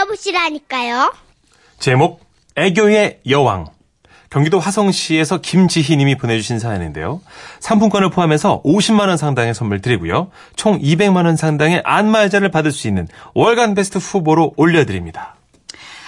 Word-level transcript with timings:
들어보시라니까요. 0.00 1.12
제목 1.78 2.20
애교의 2.56 3.20
여왕. 3.28 3.66
경기도 4.30 4.60
화성시에서 4.60 5.40
김지희 5.40 5.96
님이 5.96 6.16
보내주신 6.16 6.60
사연인데요. 6.60 7.20
상품권을 7.58 8.10
포함해서 8.10 8.62
50만 8.62 9.08
원 9.08 9.16
상당의 9.16 9.54
선물 9.54 9.82
드리고요. 9.82 10.30
총 10.54 10.78
200만 10.80 11.26
원 11.26 11.36
상당의 11.36 11.82
안마의자를 11.84 12.50
받을 12.50 12.70
수 12.70 12.86
있는 12.86 13.08
월간 13.34 13.74
베스트 13.74 13.98
후보로 13.98 14.54
올려드립니다. 14.56 15.34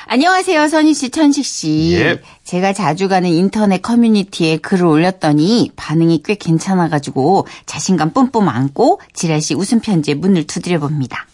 안녕하세요, 0.07 0.69
선희 0.69 0.95
씨, 0.95 1.11
천식 1.11 1.45
씨. 1.45 1.95
예. 1.95 2.21
제가 2.45 2.73
자주 2.73 3.09
가는 3.09 3.29
인터넷 3.29 3.81
커뮤니티에 3.83 4.59
글을 4.59 4.85
올렸더니 4.85 5.73
반응이 5.75 6.23
꽤 6.25 6.35
괜찮아가지고 6.35 7.47
자신감 7.67 8.13
뿜뿜 8.13 8.49
안고 8.49 9.01
지랄 9.15 9.41
씨 9.41 9.55
웃음 9.55 9.81
편지에 9.81 10.15
문을 10.15 10.47
두드려 10.47 10.79
봅니다. 10.79 11.27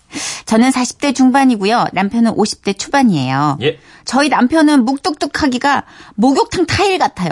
저는 0.47 0.71
40대 0.71 1.15
중반이고요. 1.15 1.87
남편은 1.93 2.33
50대 2.33 2.79
초반이에요. 2.79 3.59
예. 3.63 3.79
저희 4.05 4.31
남편은 4.31 4.85
묵뚝뚝하기가 4.87 5.85
목욕탕 6.15 6.65
타일 6.67 6.99
같아요. 6.99 7.31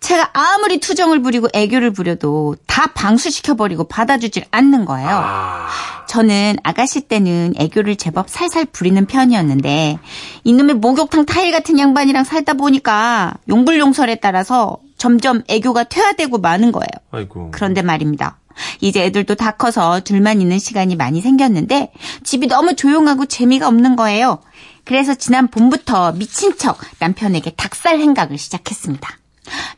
제가 0.00 0.30
아무리 0.34 0.78
투정을 0.78 1.22
부리고 1.22 1.48
애교를 1.54 1.92
부려도 1.92 2.56
다 2.66 2.88
방수시켜버리고 2.94 3.84
받아주질 3.84 4.44
않는 4.50 4.84
거예요. 4.84 5.08
아, 5.10 5.68
저는 6.06 6.56
아가씨 6.62 7.00
때는 7.02 7.54
애교를 7.56 7.96
제법 7.96 8.28
살살 8.28 8.66
부리는 8.66 9.06
편이었는데 9.06 9.98
이놈의 10.44 10.74
목욕탕 10.76 11.24
타일 11.24 11.50
같은 11.52 11.78
양반이랑 11.78 12.24
살다 12.24 12.54
보니까 12.54 13.34
용불용설에 13.48 14.16
따라서 14.16 14.76
점점 14.98 15.42
애교가 15.48 15.84
퇴화되고 15.84 16.38
마는 16.38 16.72
거예요. 16.72 16.88
아이고. 17.10 17.50
그런데 17.52 17.80
말입니다. 17.80 18.38
이제 18.80 19.04
애들도 19.04 19.34
다 19.34 19.52
커서 19.52 20.00
둘만 20.00 20.40
있는 20.40 20.58
시간이 20.58 20.96
많이 20.96 21.20
생겼는데 21.20 21.92
집이 22.24 22.46
너무 22.46 22.74
조용하고 22.74 23.26
재미가 23.26 23.68
없는 23.68 23.96
거예요. 23.96 24.40
그래서 24.84 25.14
지난 25.14 25.48
봄부터 25.48 26.12
미친 26.12 26.56
척 26.56 26.78
남편에게 27.00 27.50
닭살 27.50 27.98
행각을 28.00 28.38
시작했습니다. 28.38 29.18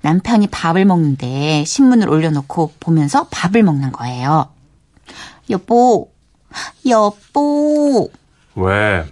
남편이 0.03 0.49
밥을 0.49 0.85
먹는데 0.85 1.65
신문을 1.65 2.09
올려놓고 2.09 2.75
보면서 2.81 3.27
밥을 3.31 3.63
먹는 3.63 3.93
거예요. 3.93 4.51
여보, 5.51 6.11
여보, 6.87 8.11
왜? 8.55 9.05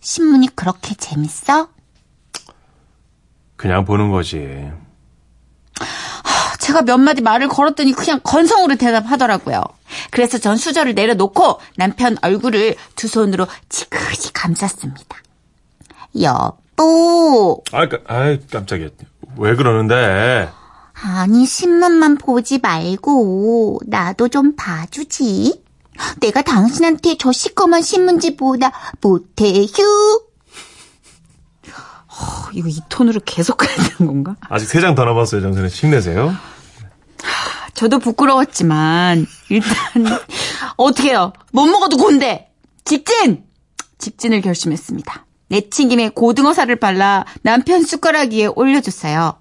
신문이 0.00 0.48
그렇게 0.54 0.94
재밌어? 0.94 1.68
그냥 3.56 3.84
보는 3.84 4.10
거지. 4.10 4.70
제가 6.68 6.82
몇 6.82 6.98
마디 6.98 7.22
말을 7.22 7.48
걸었더니 7.48 7.92
그냥 7.92 8.20
건성으로 8.22 8.76
대답하더라고요. 8.76 9.62
그래서 10.10 10.36
전 10.36 10.58
수저를 10.58 10.94
내려놓고 10.94 11.60
남편 11.78 12.18
얼굴을 12.20 12.76
두 12.94 13.08
손으로 13.08 13.46
지그시 13.70 14.34
감쌌습니다. 14.34 15.16
여보, 16.20 17.62
아, 17.72 17.88
까, 17.88 17.98
아이, 18.06 18.38
깜짝이야. 18.46 18.88
왜 19.38 19.54
그러는데? 19.56 20.50
아니 20.92 21.46
신문만 21.46 22.18
보지 22.18 22.58
말고 22.58 23.80
나도 23.86 24.28
좀 24.28 24.54
봐주지. 24.54 25.62
내가 26.20 26.42
당신한테 26.42 27.16
저 27.18 27.32
시커먼 27.32 27.80
신문지보다 27.80 28.72
못해 29.00 29.64
휴. 29.64 30.20
어, 32.10 32.50
이거 32.52 32.68
이 32.68 32.78
톤으로 32.90 33.20
계속 33.24 33.56
가야 33.58 33.74
되는 33.74 34.12
건가? 34.12 34.36
아직 34.50 34.66
세 34.66 34.80
장 34.80 34.94
더 34.94 35.04
남았어요, 35.06 35.40
정선생 35.40 35.70
힘내세요. 35.70 36.34
저도 37.74 37.98
부끄러웠지만 37.98 39.26
일단 39.50 39.70
어떻게 40.76 41.10
해요? 41.10 41.32
못 41.52 41.66
먹어도 41.66 41.96
곤대. 41.96 42.48
직진! 42.84 43.44
직진을 43.98 44.40
결심했습니다. 44.40 45.26
내친김에 45.48 46.10
고등어살을 46.10 46.76
발라 46.76 47.24
남편 47.42 47.82
숟가락 47.82 48.32
위에 48.32 48.46
올려줬어요. 48.46 49.36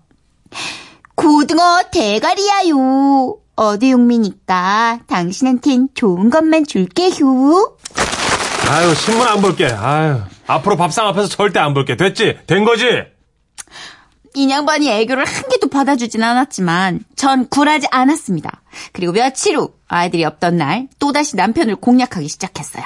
고등어 1.16 1.84
대가리야요. 1.92 3.38
어디 3.56 3.92
용미니까 3.92 5.00
당신한텐 5.08 5.90
좋은 5.96 6.30
것만 6.30 6.66
줄게 6.66 7.10
휴. 7.10 7.76
아유, 8.70 8.94
신문 8.96 9.28
안 9.28 9.42
볼게. 9.42 9.66
아유, 9.66 10.20
앞으로 10.46 10.78
밥상 10.78 11.08
앞에서 11.08 11.28
절대 11.28 11.60
안 11.60 11.74
볼게. 11.74 11.96
됐지? 11.98 12.38
된 12.48 12.66
거지? 12.66 12.86
이 14.38 14.48
양반이 14.52 14.88
애교를 14.88 15.25
한 15.25 15.50
개도 15.50 15.68
받아주진 15.68 16.22
않았지만 16.24 17.03
전 17.16 17.50
굴하지 17.50 17.88
않았습니다. 17.90 18.62
그리고 18.94 19.12
며칠 19.12 19.58
후 19.58 19.74
아이들이 19.88 20.24
없던 20.25 20.58
날 20.58 20.88
또다시 21.00 21.36
남편을 21.36 21.78
공략하기 21.78 22.28
시작했어요. 22.28 22.84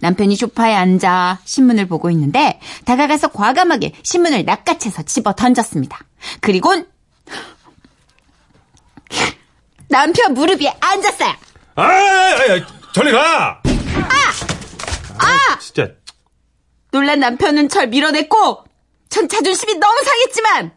남편이 0.00 0.36
소파에 0.36 0.74
앉아 0.74 1.40
신문을 1.44 1.88
보고 1.88 2.10
있는데 2.10 2.60
다가가서 2.84 3.28
과감하게 3.28 3.94
신문을 4.02 4.44
낚아채서 4.44 5.04
집어 5.04 5.32
던졌습니다. 5.32 6.00
그리곤 6.42 6.86
남편 9.88 10.34
무릎 10.34 10.60
위에 10.60 10.74
앉았어요. 10.80 11.32
아, 11.76 11.82
아, 11.82 11.86
아, 11.86 12.92
저리 12.92 13.10
가! 13.10 13.62
아! 15.18 15.58
진짜. 15.58 15.92
놀란 16.90 17.20
남편은 17.20 17.70
절 17.70 17.88
밀어냈고 17.88 18.64
전 19.24 19.28
자존심이 19.28 19.74
너무 19.78 20.02
상했지만 20.04 20.72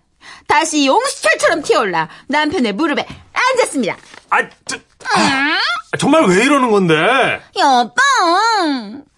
다시 0.47 0.85
용수철처럼 0.85 1.63
튀어올라 1.63 2.08
남편의 2.28 2.74
무릎에 2.74 3.06
앉았습니다. 3.34 3.97
아, 4.30 4.38
저, 4.66 4.78
아, 5.06 5.58
정말 6.00 6.24
왜 6.25 6.44
이러는 6.46 6.72
건데? 6.72 7.41
여보, 7.57 7.94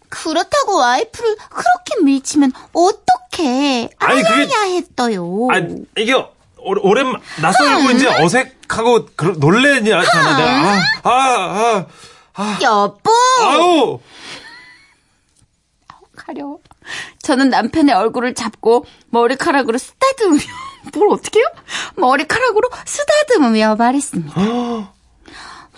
그렇다고 0.09 0.77
와이프를 0.77 1.35
그렇게 1.49 2.03
밀치면 2.03 2.51
어떡해. 2.73 3.89
아니, 3.99 4.23
그게- 4.23 4.33
알아야 4.55 4.61
했어요. 4.73 5.47
아, 5.51 5.57
이게 5.97 6.13
오- 6.13 6.87
오랜 6.89 7.13
낯설고 7.41 7.91
이제 7.91 8.07
어색하고 8.07 9.07
그러- 9.15 9.33
놀래냐, 9.35 10.03
잖아 10.03 10.37
내가. 10.37 10.81
아, 11.03 11.11
아, 11.11 11.85
아, 12.33 12.59
여보, 12.61 13.11
아우! 13.41 13.99
가려워. 16.15 16.59
저는 17.21 17.49
남편의 17.49 17.93
얼굴을 17.95 18.33
잡고 18.33 18.85
머리카락으로 19.09 19.77
쓰다듬으며 19.77 20.41
뭘 20.93 21.09
어떻게 21.11 21.39
해요? 21.39 21.47
머리카락으로 21.95 22.69
쓰다듬으며 22.85 23.75
말했습니다. 23.75 24.33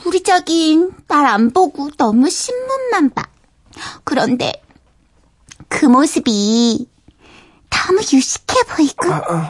우리 0.05 0.23
자긴 0.23 0.91
날 1.07 1.25
안 1.25 1.51
보고 1.51 1.89
너무 1.91 2.29
신문만 2.29 3.11
봐. 3.11 3.23
그런데 4.03 4.51
그 5.69 5.85
모습이 5.85 6.87
너무 7.69 7.99
유식해 7.99 8.63
보이고 8.75 9.07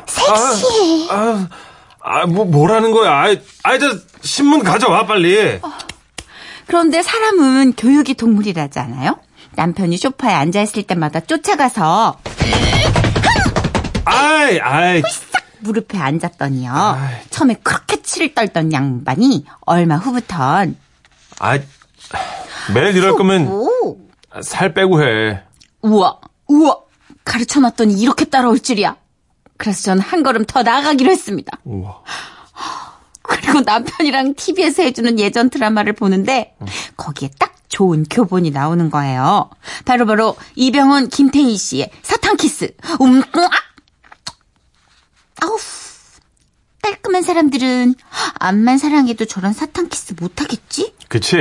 섹시해. 0.08 1.08
아, 1.10 1.48
아, 2.04 2.26
뭐, 2.28 2.46
뭐라는 2.46 2.92
거야. 2.92 3.12
아, 3.12 3.36
아, 3.64 3.78
저, 3.80 3.98
신문 4.22 4.64
가져와, 4.64 5.06
빨리. 5.06 5.60
그런데 6.68 7.02
사람은 7.02 7.74
교육이 7.74 8.14
동물이라잖아요. 8.16 9.18
남편이 9.56 9.98
소파에 9.98 10.34
앉아있을 10.34 10.84
때마다 10.84 11.20
쫓아가서 11.20 12.18
아이, 14.06 14.60
아이. 14.60 15.02
무릎에 15.60 15.98
앉았더니요. 16.00 16.98
처음에 17.30 17.56
그렇게 17.62 18.02
치를 18.02 18.34
떨던 18.34 18.74
양반이 18.74 19.46
얼마 19.62 19.98
후부턴 19.98 20.76
아, 21.40 21.60
매일 22.74 22.96
이럴 22.96 23.16
거면 23.16 23.48
오, 23.48 23.98
살 24.42 24.74
빼고 24.74 25.04
해. 25.04 25.42
우와, 25.82 26.20
우와 26.48 26.78
가르쳐놨더니 27.26 27.94
이렇게 28.00 28.26
따라올 28.26 28.60
줄이야. 28.60 28.96
그래서 29.58 29.84
저는 29.84 30.02
한 30.02 30.24
걸음 30.24 30.46
더 30.46 30.64
나아가기로 30.64 31.12
했습니다. 31.12 31.58
우와. 31.64 32.00
그리고 33.22 33.62
남편이랑 33.62 34.34
TV에서 34.36 34.84
해주는 34.84 35.20
예전 35.20 35.50
드라마를 35.50 35.94
보는데 35.94 36.56
거기에 36.98 37.30
딱 37.40 37.54
좋은 37.72 38.04
교본이 38.04 38.52
나오는 38.52 38.92
거예요. 38.92 39.50
바로 39.86 40.06
바로 40.06 40.36
이병헌 40.56 41.10
김태희 41.10 41.58
씨의 41.58 41.90
사탕 42.04 42.38
키스. 42.38 42.76
음, 43.02 43.22
아! 43.22 43.50
아우, 45.42 45.58
깔끔한 46.84 47.24
사람들은 47.24 47.96
암만 48.36 48.78
사랑해도 48.78 49.26
저런 49.26 49.54
사탕 49.54 49.88
키스 49.90 50.14
못 50.20 50.42
하겠지? 50.42 50.94
그치. 51.08 51.38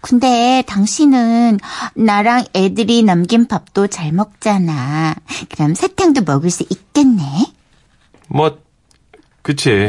근데 0.00 0.62
당신은 0.66 1.58
나랑 1.94 2.44
애들이 2.54 3.02
남긴 3.02 3.46
밥도 3.46 3.86
잘 3.86 4.12
먹잖아. 4.12 5.14
그럼 5.50 5.74
사탕도 5.74 6.22
먹을 6.22 6.50
수 6.50 6.64
있겠네? 6.68 7.22
뭐, 8.28 8.58
그치. 9.42 9.88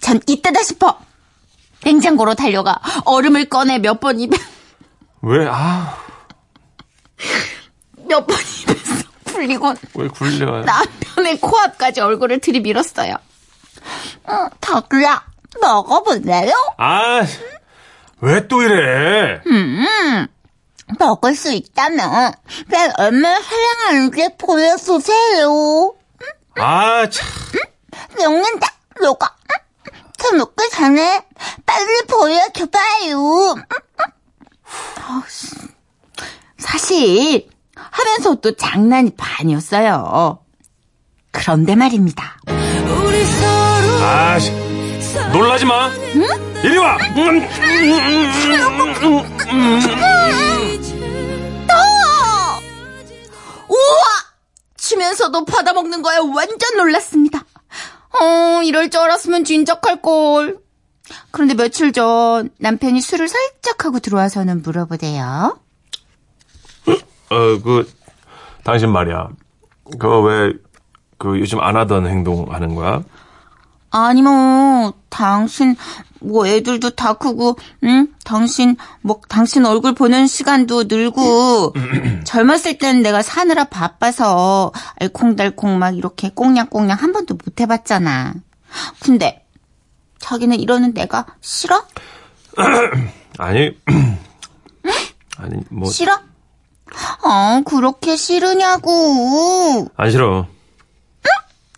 전 0.00 0.20
이때다 0.26 0.62
싶어. 0.62 0.98
냉장고로 1.92 2.34
달려가 2.34 2.80
얼음을 3.04 3.46
꺼내 3.46 3.78
몇 3.78 4.00
번 4.00 4.20
입에 4.20 4.36
왜, 5.22 5.46
아, 5.48 5.96
몇 8.08 8.26
번 8.26 8.36
입에서 8.38 9.04
풀리고 9.24 9.74
왜 9.94 10.08
굴려. 10.08 10.62
남편의 10.64 11.40
코앞까지 11.40 12.00
얼굴을 12.00 12.40
들이밀었어요. 12.40 13.14
어, 14.24 14.46
덕구야 14.60 15.24
먹어볼래요? 15.60 16.52
아, 16.78 17.24
왜 18.20 18.46
또 18.48 18.62
이래? 18.62 19.40
먹을 20.98 21.34
수 21.34 21.52
있다면 21.52 22.32
날 22.68 22.92
얼마나 22.98 23.40
사랑하는지 23.40 24.28
보여주세요. 24.38 25.94
아, 26.56 27.08
참. 27.08 27.28
먹는다, 28.16 28.66
저 30.18 30.34
먹기 30.36 30.68
전에 30.70 31.24
빨리 31.64 32.02
보여줘봐요. 32.06 33.54
아, 34.64 35.22
씨. 35.28 35.46
사실 36.58 37.48
하면서도 37.74 38.56
장난이 38.56 39.12
반이었어요. 39.16 40.40
그런데 41.30 41.74
말입니다. 41.76 42.36
아, 44.02 44.38
씨. 44.38 44.52
놀라지 45.32 45.64
마. 45.64 45.90
이리 46.62 46.76
와. 46.78 46.96
음, 46.96 47.40
우와! 53.68 54.04
치면서도 54.76 55.44
받아먹는 55.44 56.02
거에 56.02 56.16
완전 56.18 56.76
놀랐습니다. 56.76 57.44
어, 58.10 58.62
이럴 58.62 58.90
줄 58.90 59.00
알았으면 59.00 59.44
진작할걸. 59.44 60.58
그런데 61.30 61.54
며칠 61.54 61.92
전 61.92 62.50
남편이 62.58 63.00
술을 63.00 63.28
살짝 63.28 63.84
하고 63.84 63.98
들어와서는 63.98 64.62
물어보대요. 64.62 65.58
어, 67.30 67.36
그, 67.62 67.90
당신 68.64 68.90
말이야. 68.90 69.28
그거 69.92 70.20
왜, 70.20 70.52
그, 71.18 71.38
요즘 71.38 71.60
안 71.60 71.76
하던 71.76 72.06
행동 72.06 72.52
하는 72.52 72.74
거야? 72.74 73.02
아니 73.90 74.22
뭐 74.22 74.92
당신 75.08 75.76
뭐 76.20 76.46
애들도 76.46 76.90
다 76.90 77.14
크고 77.14 77.56
응? 77.84 78.08
당신 78.24 78.76
뭐 79.00 79.20
당신 79.28 79.64
얼굴 79.64 79.94
보는 79.94 80.26
시간도 80.26 80.84
늘고 80.84 81.74
젊었을 82.24 82.78
땐 82.78 83.02
내가 83.02 83.22
사느라 83.22 83.64
바빠서 83.64 84.72
알콩달콩 85.00 85.78
막 85.78 85.96
이렇게 85.96 86.30
꽁냥꽁냥 86.30 86.98
한 86.98 87.12
번도 87.12 87.34
못 87.34 87.60
해봤잖아. 87.60 88.34
근데 89.00 89.46
자기는 90.18 90.58
이러는 90.60 90.92
내가 90.92 91.26
싫어? 91.40 91.84
아니, 93.38 93.70
아니, 95.38 95.60
뭐, 95.70 95.88
싫어? 95.88 96.12
어 96.14 97.62
그렇게 97.64 98.16
싫으냐고. 98.16 99.88
안 99.96 100.10
싫어. 100.10 100.46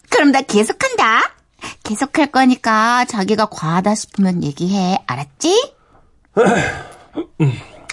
그럼 0.08 0.32
나 0.32 0.40
계속한다 0.42 1.39
계속 1.82 2.18
할 2.18 2.26
거니까 2.28 3.04
자기가 3.06 3.46
과하다 3.46 3.94
싶으면 3.94 4.42
얘기해 4.44 4.98
알았지? 5.06 5.72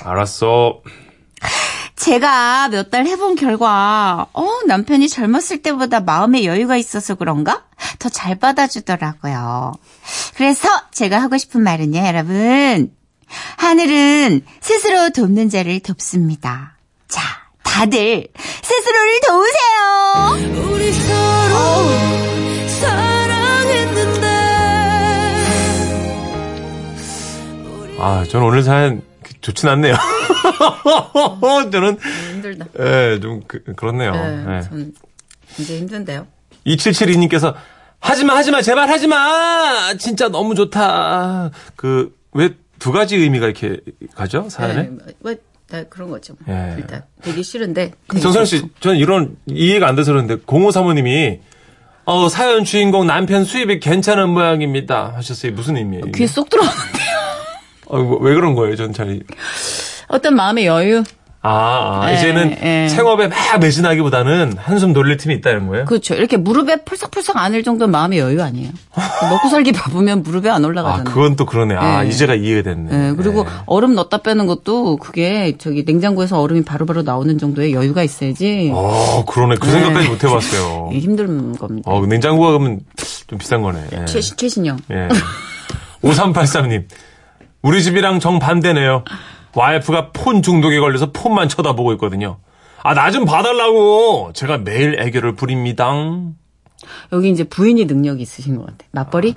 알았어. 0.03 0.81
제가 1.95 2.69
몇 2.69 2.89
달 2.91 3.05
해본 3.07 3.35
결과, 3.35 4.27
어, 4.33 4.47
남편이 4.67 5.09
젊었을 5.09 5.61
때보다 5.61 5.99
마음의 5.99 6.45
여유가 6.45 6.77
있어서 6.77 7.15
그런가? 7.15 7.65
더 7.99 8.09
잘 8.09 8.35
받아주더라고요. 8.35 9.73
그래서 10.35 10.69
제가 10.91 11.21
하고 11.21 11.37
싶은 11.37 11.61
말은요, 11.63 11.99
여러분. 12.05 12.91
하늘은 13.57 14.45
스스로 14.61 15.09
돕는 15.09 15.49
자를 15.49 15.79
돕습니다. 15.81 16.77
자, 17.09 17.21
다들 17.63 18.27
스스로를 18.63 19.19
도우세요! 19.27 20.56
아, 27.99 28.23
저는 28.29 28.45
오늘 28.47 28.63
사연 28.63 29.01
좋진 29.41 29.69
않네요. 29.69 29.95
저는, 31.71 31.97
힘들다. 32.33 32.65
예, 32.79 33.19
좀, 33.19 33.41
그, 33.47 33.63
그렇네요. 33.75 34.13
예. 34.13 34.61
전 34.61 34.93
이제 35.59 35.77
힘든데요. 35.79 36.27
2772님께서, 36.65 37.53
하지마, 37.99 38.35
하지마, 38.35 38.61
제발 38.61 38.89
하지마! 38.89 39.95
진짜 39.97 40.27
너무 40.29 40.55
좋다. 40.55 41.51
그, 41.75 42.15
왜 42.33 42.49
두 42.79 42.91
가지 42.91 43.15
의미가 43.15 43.45
이렇게 43.47 43.77
가죠? 44.15 44.49
사연에? 44.49 44.83
네, 44.83 44.89
뭐, 45.19 45.35
다 45.69 45.83
그런 45.89 46.09
거죠. 46.09 46.35
예. 46.47 46.75
일단 46.77 47.03
되게 47.21 47.41
싫은데. 47.41 47.91
정선 48.21 48.45
씨. 48.45 48.61
저는 48.79 48.97
이런 48.97 49.35
이해가 49.47 49.87
안 49.87 49.95
돼서 49.95 50.11
그러는데 50.13 50.37
0535님이 50.43 51.39
어, 52.05 52.29
사연 52.29 52.63
주인공 52.63 53.05
남편 53.05 53.43
수입이 53.43 53.79
괜찮은 53.79 54.29
모양입니다 54.29 55.13
하셨어요. 55.15 55.51
무슨 55.53 55.75
의미예요? 55.75 56.05
귀에 56.15 56.27
쏙 56.27 56.49
들어오는데요. 56.49 57.16
어, 57.89 57.97
뭐왜 57.99 58.33
그런 58.35 58.55
거예요? 58.55 58.75
전 58.75 58.93
잘. 58.93 59.19
어떤 60.07 60.35
마음의 60.35 60.65
여유. 60.65 61.03
아, 61.43 62.01
아, 62.03 62.11
예, 62.11 62.15
이제는 62.15 62.57
예. 62.61 62.89
생업에 62.89 63.27
막 63.29 63.37
매진하기보다는 63.61 64.55
한숨 64.57 64.91
돌릴 64.91 65.15
틈이 65.17 65.35
있다는 65.35 65.67
거예요? 65.67 65.85
그렇죠. 65.85 66.13
이렇게 66.15 66.35
무릎에 66.35 66.83
펄썩펄썩 66.83 67.37
안을 67.37 67.63
정도는 67.63 67.91
마음의 67.91 68.19
여유 68.19 68.41
아니에요. 68.43 68.69
먹고 69.29 69.47
살기 69.47 69.71
바쁘면 69.71 70.23
무릎에 70.23 70.49
안 70.49 70.65
아, 70.65 70.67
올라가잖아요. 70.67 71.05
그건 71.05 71.35
또 71.37 71.45
그러네. 71.45 71.75
아, 71.75 72.03
예. 72.03 72.09
이제가 72.09 72.35
이해가 72.35 72.63
됐네. 72.63 72.97
네, 72.97 73.13
그리고 73.15 73.41
예. 73.41 73.51
얼음 73.65 73.95
넣었다 73.95 74.17
빼는 74.17 74.45
것도 74.47 74.97
그게 74.97 75.55
저기 75.57 75.83
냉장고에서 75.85 76.41
얼음이 76.41 76.63
바로바로 76.65 77.03
나오는 77.03 77.37
정도의 77.37 77.71
여유가 77.71 78.03
있어야지 78.03 78.71
어, 78.73 79.23
그러네. 79.25 79.55
그 79.61 79.69
생각까지 79.69 80.09
못 80.09 80.23
해봤어요. 80.23 80.89
힘든 80.99 81.55
겁니다. 81.55 81.89
어, 81.89 82.05
냉장고가 82.05 82.49
그러면 82.49 82.81
좀 83.27 83.37
비싼 83.39 83.61
거네. 83.61 83.85
예. 83.93 84.05
최신, 84.05 84.35
최신형. 84.35 84.79
예. 84.91 85.07
5383님. 86.01 86.85
우리 87.61 87.81
집이랑 87.83 88.19
정반대네요. 88.19 89.03
와이프가 89.55 90.11
폰 90.11 90.41
중독에 90.41 90.79
걸려서 90.79 91.11
폰만 91.11 91.49
쳐다보고 91.49 91.93
있거든요. 91.93 92.37
아, 92.83 92.93
나 92.93 93.11
좀 93.11 93.25
봐달라고! 93.25 94.31
제가 94.33 94.59
매일 94.59 94.99
애교를 94.99 95.35
부립니다. 95.35 95.91
여기 97.11 97.29
이제 97.31 97.43
부인이 97.43 97.85
능력이 97.85 98.21
있으신 98.21 98.55
것 98.57 98.67
같아. 98.67 98.85
맞벌이? 98.91 99.33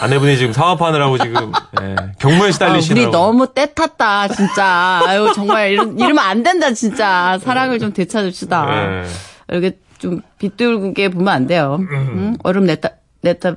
아내분이 0.00 0.36
지금 0.36 0.52
사업하느라고 0.52 1.16
지금, 1.18 1.52
예, 1.80 1.94
경무에 2.18 2.48
아, 2.48 2.52
시달리시느라고. 2.52 3.06
우리 3.08 3.12
너무 3.12 3.54
때 3.54 3.72
탔다, 3.72 4.28
진짜. 4.28 5.00
아유, 5.06 5.32
정말 5.34 5.70
이러, 5.70 5.84
이러면 5.84 6.18
안 6.18 6.42
된다, 6.42 6.72
진짜. 6.74 7.38
사랑을 7.40 7.78
좀 7.78 7.92
되찾읍시다. 7.92 8.66
예. 8.68 9.04
이렇게 9.48 9.78
좀 9.98 10.20
비뚤게 10.38 11.10
보면 11.10 11.28
안 11.28 11.46
돼요. 11.46 11.78
응? 11.80 12.36
얼음 12.42 12.64
냈다, 12.66 12.90
냈다, 13.22 13.56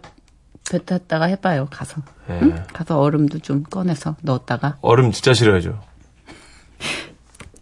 뱉었다가 0.70 1.26
해봐요, 1.26 1.68
가서. 1.70 2.02
예. 2.30 2.40
응? 2.42 2.64
가서 2.74 3.00
얼음도 3.00 3.40
좀 3.40 3.64
꺼내서 3.64 4.16
넣었다가. 4.22 4.78
얼음 4.82 5.12
진짜 5.12 5.34
싫어야죠. 5.34 5.80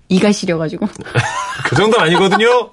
이가 0.09 0.31
시려가지고. 0.31 0.87
그 1.65 1.75
정도는 1.75 2.05
아니거든요. 2.05 2.71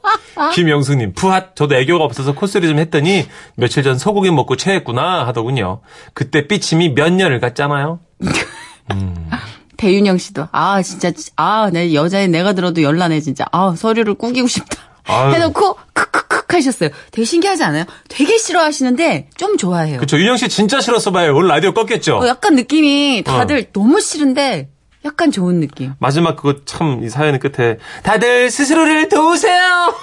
김영숙님, 0.55 1.13
푸핫, 1.15 1.55
저도 1.55 1.77
애교가 1.77 2.05
없어서 2.05 2.35
콧소리 2.35 2.67
좀 2.67 2.79
했더니 2.79 3.27
며칠 3.55 3.83
전 3.85 3.97
소고기 3.97 4.31
먹고 4.33 4.57
체했구나 4.57 5.27
하더군요. 5.27 5.81
그때 6.15 6.49
삐침이 6.49 6.95
몇 6.95 7.13
년을 7.13 7.39
갔잖아요. 7.41 8.01
배윤영 9.77 10.19
씨도 10.19 10.49
아 10.51 10.83
진짜 10.83 11.13
아 11.37 11.71
내 11.73 11.95
여자애 11.95 12.27
내가 12.27 12.53
들어도 12.55 12.83
열나네 12.83 13.21
진짜 13.21 13.45
아 13.53 13.75
서류를 13.77 14.15
꾸기고 14.15 14.49
싶다 14.49 14.77
아유. 15.07 15.33
해놓고 15.35 15.77
크크크 16.59 16.69
하셨어요. 16.69 16.91
되게 17.11 17.25
신기하지 17.25 17.63
않아요? 17.65 17.85
되게 18.09 18.37
싫어하시는데 18.39 19.31
좀 19.37 19.57
좋아해요. 19.57 20.01
그쵸. 20.01 20.19
윤영 20.19 20.37
씨 20.37 20.49
진짜 20.49 20.81
싫었어 20.81 21.11
봐요. 21.13 21.35
오늘 21.35 21.49
라디오 21.49 21.73
껐겠죠? 21.73 22.21
어, 22.23 22.27
약간 22.29 22.55
느낌이 22.55 23.23
다들 23.25 23.73
너무 23.73 24.01
싫은데 24.01 24.69
약간 25.05 25.31
좋은 25.31 25.61
느낌. 25.61 25.93
마지막 26.01 26.37
그거 26.37 26.65
참 26.65 27.01
이 27.03 27.09
사연의 27.09 27.41
끝에 27.41 27.79
다들 28.03 28.51
스스로를 28.51 29.09
도우세요. 29.09 29.95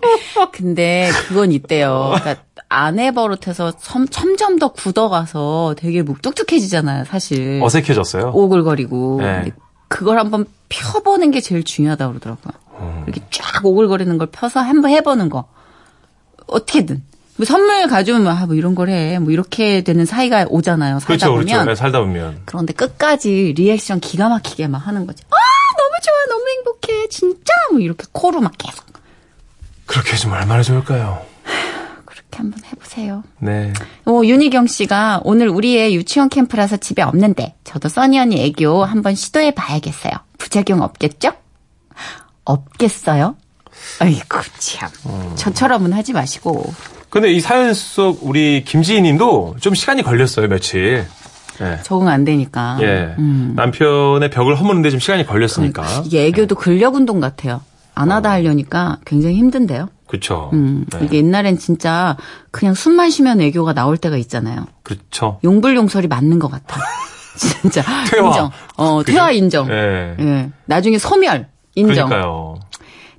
근데 0.52 1.10
그건 1.28 1.52
있대요. 1.52 2.14
그러니까 2.18 2.42
아내 2.68 3.10
버릇해서 3.10 3.72
점, 3.76 4.06
점점 4.08 4.58
더 4.58 4.68
굳어가서 4.72 5.74
되게 5.76 6.02
묵뚝뚝해지잖아요, 6.02 7.04
사실. 7.04 7.60
어색해졌어요. 7.62 8.30
오글거리고. 8.34 9.18
네. 9.20 9.50
그걸 9.90 10.18
한번 10.20 10.46
펴보는 10.68 11.32
게 11.32 11.40
제일 11.40 11.64
중요하다고 11.64 12.12
그러더라고요. 12.12 12.52
음. 12.78 13.04
이렇게 13.06 13.20
쫙 13.30 13.66
오글거리는 13.66 14.16
걸 14.18 14.28
펴서 14.30 14.60
한번 14.60 14.92
해보는 14.92 15.28
거. 15.28 15.48
어떻게든. 16.46 17.02
뭐 17.36 17.44
선물 17.44 17.88
가져오면, 17.88 18.28
아, 18.28 18.46
뭐 18.46 18.54
이런 18.54 18.74
걸 18.76 18.88
해. 18.88 19.18
뭐 19.18 19.32
이렇게 19.32 19.82
되는 19.82 20.06
사이가 20.06 20.46
오잖아요. 20.48 21.00
살다 21.00 21.06
그렇죠, 21.06 21.30
보면. 21.32 21.46
그렇죠. 21.46 21.64
네, 21.64 21.74
살다 21.74 22.00
보면. 22.00 22.42
그런데 22.44 22.72
끝까지 22.72 23.54
리액션 23.56 23.98
기가 23.98 24.28
막히게 24.28 24.68
막 24.68 24.78
하는 24.86 25.06
거지. 25.06 25.24
아, 25.28 25.36
너무 25.76 25.90
좋아. 26.02 26.36
너무 26.36 26.48
행복해. 26.48 27.08
진짜. 27.08 27.52
뭐 27.72 27.80
이렇게 27.80 28.04
코로 28.12 28.40
막 28.40 28.52
계속. 28.56 28.84
그렇게 29.86 30.12
해주면 30.12 30.38
얼마나 30.38 30.62
좋을까요? 30.62 31.26
그렇게 32.30 32.38
한번 32.38 32.60
해보세요. 32.64 33.22
네. 33.40 33.72
어, 34.06 34.20
윤희경 34.24 34.68
씨가 34.68 35.20
오늘 35.24 35.48
우리의 35.48 35.94
유치원 35.94 36.28
캠프라서 36.28 36.76
집에 36.76 37.02
없는데 37.02 37.56
저도 37.64 37.88
써니 37.88 38.18
언니 38.18 38.40
애교 38.42 38.84
한번 38.84 39.14
시도해 39.14 39.50
봐야겠어요. 39.52 40.12
부작용 40.38 40.80
없겠죠? 40.80 41.32
없겠어요? 42.44 43.36
아이고 43.98 44.38
참. 44.58 44.88
저처럼은 45.36 45.92
하지 45.92 46.12
마시고. 46.12 46.72
근데 47.10 47.32
이 47.32 47.40
사연 47.40 47.74
속 47.74 48.20
우리 48.22 48.64
김지희 48.64 49.02
님도 49.02 49.56
좀 49.60 49.74
시간이 49.74 50.02
걸렸어요, 50.02 50.48
며칠. 50.48 51.06
예. 51.60 51.78
적응 51.82 52.08
안 52.08 52.24
되니까. 52.24 52.78
예. 52.80 53.14
음. 53.18 53.52
남편의 53.56 54.30
벽을 54.30 54.54
허무는데 54.58 54.90
좀 54.90 55.00
시간이 55.00 55.26
걸렸으니까. 55.26 56.02
이게 56.06 56.26
애교도 56.26 56.54
근력 56.54 56.94
운동 56.94 57.20
같아요. 57.20 57.60
안 57.94 58.10
하다 58.12 58.30
하려니까 58.30 58.98
굉장히 59.04 59.36
힘든데요. 59.36 59.88
그렇죠. 60.10 60.50
음, 60.52 60.84
네. 60.92 61.04
이게 61.04 61.18
옛날엔 61.18 61.56
진짜 61.58 62.16
그냥 62.50 62.74
숨만 62.74 63.10
쉬면 63.10 63.40
애교가 63.40 63.74
나올 63.74 63.96
때가 63.96 64.16
있잖아요. 64.16 64.66
그렇죠. 64.82 65.38
용불용설이 65.44 66.08
맞는 66.08 66.40
것 66.40 66.50
같아. 66.50 66.80
진짜. 67.38 67.82
퇴화. 68.10 68.26
인정. 68.26 68.50
어, 68.76 68.98
그죠? 68.98 69.12
퇴화 69.12 69.30
인정. 69.30 69.70
예. 69.70 70.16
예. 70.18 70.50
나중에 70.64 70.98
소멸 70.98 71.46
인정. 71.76 72.08
그러니까요. 72.08 72.56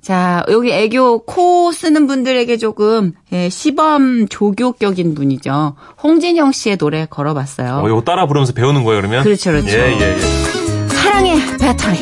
자, 0.02 0.44
여기 0.50 0.70
애교 0.70 1.24
코 1.24 1.72
쓰는 1.72 2.06
분들에게 2.06 2.56
조금 2.58 3.12
예, 3.32 3.48
시범 3.48 4.28
조교격인 4.28 5.14
분이죠. 5.14 5.76
홍진영 6.02 6.52
씨의 6.52 6.76
노래 6.76 7.06
걸어봤어요. 7.06 7.80
어, 7.84 7.88
이거 7.88 8.02
따라 8.02 8.26
부르면서 8.26 8.52
배우는 8.52 8.84
거예요, 8.84 9.00
그러면? 9.00 9.22
그렇죠, 9.22 9.52
그렇죠. 9.52 9.78
예, 9.78 9.96
예, 9.98 10.16
예. 10.16 10.88
사랑의 10.88 11.36
배터리. 11.58 11.98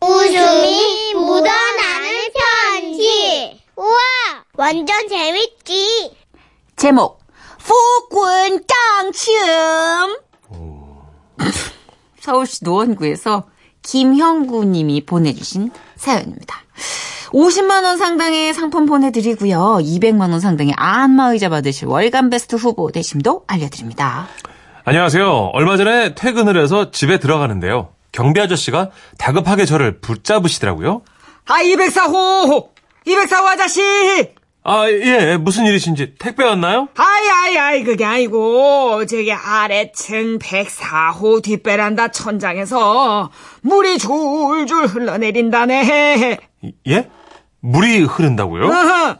웃음이 0.00 1.14
묻어나는 1.14 2.10
편지. 2.70 3.63
우와, 3.76 3.96
완전 4.54 5.08
재밌지. 5.08 6.12
제목 6.76 7.20
폭군 7.66 8.60
짱춤 8.66 10.16
서울시 12.20 12.64
노원구에서 12.64 13.44
김형구 13.82 14.64
님이 14.64 15.04
보내주신 15.04 15.70
사연입니다. 15.96 16.56
50만 17.32 17.84
원 17.84 17.96
상당의 17.98 18.54
상품 18.54 18.86
보내드리고요. 18.86 19.78
200만 19.80 20.30
원 20.30 20.40
상당의 20.40 20.74
안마의자 20.76 21.48
받으실 21.48 21.88
월간 21.88 22.30
베스트 22.30 22.56
후보 22.56 22.92
되심도 22.92 23.44
알려드립니다. 23.46 24.28
안녕하세요. 24.84 25.50
얼마 25.52 25.76
전에 25.76 26.14
퇴근을 26.14 26.62
해서 26.62 26.90
집에 26.90 27.18
들어가는데요. 27.18 27.88
경비 28.12 28.40
아저씨가 28.40 28.90
다급하게 29.18 29.64
저를 29.64 30.00
붙잡으시더라고요. 30.00 31.02
아, 31.46 31.62
204호! 31.62 32.73
204호 33.06 33.46
아저씨! 33.46 33.80
아, 34.66 34.88
예, 34.88 35.36
무슨 35.36 35.66
일이신지 35.66 36.14
택배 36.18 36.42
왔나요? 36.42 36.88
아이, 36.96 37.28
아이, 37.28 37.58
아이, 37.58 37.84
그게 37.84 38.02
아니고, 38.04 39.04
저기 39.04 39.30
아래층 39.30 40.38
104호 40.38 41.42
뒷베란다 41.42 42.08
천장에서 42.08 43.30
물이 43.60 43.98
줄줄 43.98 44.86
흘러내린다네. 44.86 46.38
예? 46.88 47.10
물이 47.60 48.04
흐른다고요? 48.04 48.64
어허, 48.64 49.16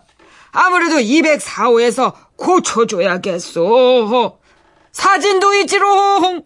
아무래도 0.53 0.97
204호에서 0.97 2.15
고쳐줘야겠어. 2.37 4.39
사진도 4.93 5.53
있지롱. 5.55 6.43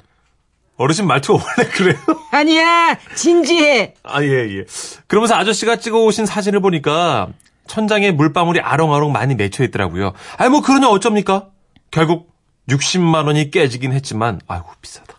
어르신 0.79 1.07
말투가 1.07 1.45
원래 1.45 1.71
그래요? 1.71 1.97
아니야, 2.31 2.97
진지해. 3.15 3.95
아, 4.05 4.23
예, 4.23 4.59
예. 4.59 4.65
그러면서 5.07 5.35
아저씨가 5.35 5.77
찍어 5.77 5.99
오신 6.05 6.25
사진을 6.25 6.61
보니까 6.61 7.29
천장에 7.67 8.13
물방울이 8.13 8.61
아롱아롱 8.61 9.13
많이 9.13 9.35
맺혀 9.35 9.65
있더라고요. 9.65 10.15
아이, 10.39 10.49
뭐, 10.49 10.63
그러냐 10.63 10.89
어쩝니까? 10.89 11.49
결국 11.91 12.33
60만 12.71 13.27
원이 13.27 13.51
깨지긴 13.51 13.93
했지만, 13.93 14.41
아이고, 14.47 14.67
비싸다. 14.81 15.15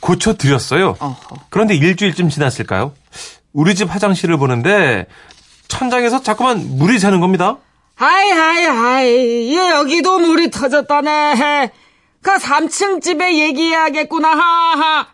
고쳐드렸어요. 0.00 0.96
어허. 0.98 1.36
그런데 1.48 1.74
일주일쯤 1.74 2.28
지났을까요? 2.28 2.92
우리 3.52 3.74
집 3.74 3.92
화장실을 3.92 4.36
보는데 4.36 5.06
천장에서 5.68 6.22
자꾸만 6.22 6.76
물이 6.76 6.98
새는 6.98 7.20
겁니다. 7.20 7.56
아이, 7.96 8.32
아이, 8.32 8.66
아이, 8.66 9.56
얘 9.56 9.70
여기도 9.70 10.18
물이 10.18 10.50
터졌다네. 10.50 11.70
그 12.22 12.30
3층 12.36 13.02
집에 13.02 13.38
얘기해야겠구나, 13.38 14.28
하하. 14.30 15.06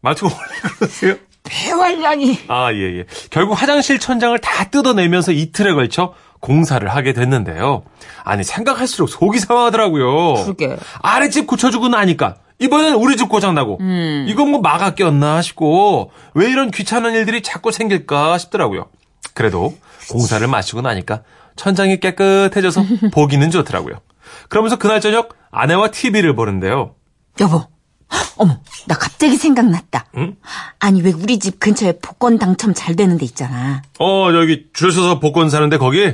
말투가 0.00 0.34
원래 0.34 0.74
그러세요? 0.78 1.16
폐활량이. 1.44 2.40
아, 2.48 2.72
예, 2.72 2.98
예. 2.98 3.04
결국 3.30 3.60
화장실 3.60 3.98
천장을 3.98 4.38
다 4.38 4.64
뜯어내면서 4.64 5.32
이틀에 5.32 5.72
걸쳐 5.72 6.14
공사를 6.40 6.86
하게 6.88 7.12
됐는데요. 7.12 7.82
아니, 8.24 8.44
생각할수록 8.44 9.08
속이 9.08 9.38
상하더라고요. 9.38 10.44
그러게. 10.44 10.76
아랫집 11.02 11.46
고쳐주고 11.46 11.88
나니까 11.88 12.36
이번엔 12.58 12.94
우리 12.94 13.16
집 13.16 13.28
고장나고 13.28 13.78
이건 14.26 14.50
뭐 14.50 14.60
막아 14.60 14.94
꼈나 14.94 15.42
싶고 15.42 16.10
왜 16.34 16.50
이런 16.50 16.70
귀찮은 16.70 17.14
일들이 17.14 17.42
자꾸 17.42 17.70
생길까 17.72 18.36
싶더라고요. 18.38 18.88
그래도 19.34 19.76
공사를 20.10 20.46
마치고 20.46 20.80
나니까 20.82 21.22
천장이 21.56 21.98
깨끗해져서 22.00 22.82
보기는 23.12 23.50
좋더라고요. 23.50 24.00
그러면서 24.48 24.76
그날 24.76 25.00
저녁 25.00 25.37
아내와 25.50 25.90
TV를 25.90 26.34
보는데요. 26.34 26.94
여보. 27.40 27.64
어머, 28.36 28.56
나 28.86 28.94
갑자기 28.96 29.36
생각났다. 29.36 30.06
응? 30.16 30.36
아니, 30.78 31.02
왜 31.02 31.12
우리 31.12 31.38
집 31.38 31.60
근처에 31.60 31.98
복권 32.00 32.38
당첨 32.38 32.72
잘 32.72 32.96
되는 32.96 33.18
데 33.18 33.24
있잖아. 33.24 33.82
어, 33.98 34.30
여기 34.32 34.66
줄 34.72 34.92
서서 34.92 35.18
복권 35.18 35.50
사는데 35.50 35.76
거기? 35.76 36.06
어. 36.06 36.12